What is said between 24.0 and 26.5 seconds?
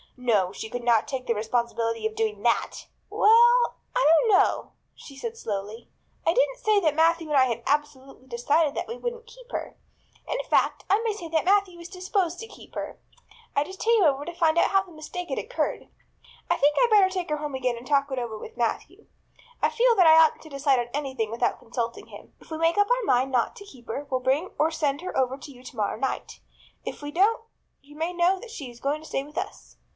we'll bring or send her over to you tomorrow night.